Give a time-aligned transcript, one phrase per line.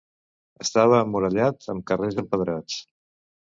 [0.63, 2.81] Estava emmurallat amb carrers empedrats.